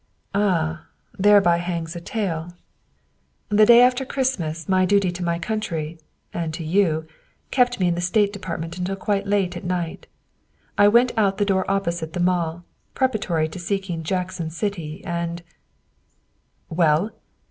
[0.33, 2.51] "Ah, thereby hangs a tale.
[3.49, 5.99] The day after Christmas 220 THE WIFE OF my duty to my country
[6.33, 7.05] and to you
[7.51, 10.07] kept me in the State Department until quite late at night.
[10.75, 15.43] I went out the door opposite the Mall, preparatory to seeking Jack son City, and"
[16.67, 17.11] "Well?"